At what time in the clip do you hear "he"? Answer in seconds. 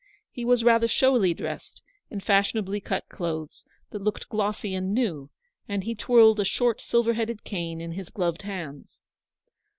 0.31-0.45, 5.83-5.93